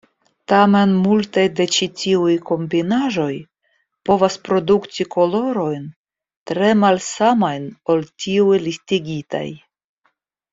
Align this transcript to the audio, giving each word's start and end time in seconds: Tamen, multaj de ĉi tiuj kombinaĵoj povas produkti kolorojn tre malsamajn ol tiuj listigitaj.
Tamen, 0.51 0.93
multaj 1.07 1.41
de 1.57 1.65
ĉi 1.73 1.87
tiuj 2.03 2.31
kombinaĵoj 2.49 3.33
povas 4.09 4.37
produkti 4.49 5.07
kolorojn 5.17 5.85
tre 6.53 6.71
malsamajn 6.85 7.69
ol 7.95 8.03
tiuj 8.25 8.59
listigitaj. 8.67 9.45